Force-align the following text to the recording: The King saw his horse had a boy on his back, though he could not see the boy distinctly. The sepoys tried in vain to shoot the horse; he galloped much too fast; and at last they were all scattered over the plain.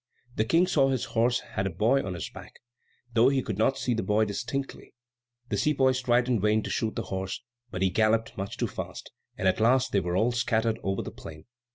The 0.35 0.45
King 0.45 0.65
saw 0.65 0.89
his 0.89 1.05
horse 1.13 1.41
had 1.41 1.67
a 1.67 1.69
boy 1.69 2.01
on 2.01 2.15
his 2.15 2.27
back, 2.27 2.53
though 3.13 3.29
he 3.29 3.43
could 3.43 3.59
not 3.59 3.77
see 3.77 3.93
the 3.93 4.01
boy 4.01 4.25
distinctly. 4.25 4.95
The 5.49 5.57
sepoys 5.57 6.01
tried 6.01 6.27
in 6.27 6.41
vain 6.41 6.63
to 6.63 6.71
shoot 6.71 6.95
the 6.95 7.03
horse; 7.03 7.43
he 7.79 7.91
galloped 7.91 8.35
much 8.35 8.57
too 8.57 8.65
fast; 8.67 9.11
and 9.37 9.47
at 9.47 9.59
last 9.59 9.91
they 9.91 9.99
were 9.99 10.15
all 10.17 10.31
scattered 10.31 10.79
over 10.81 11.03
the 11.03 11.11
plain. 11.11 11.45